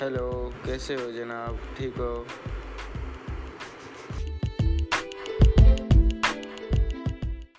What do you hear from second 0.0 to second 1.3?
hello कैसे हो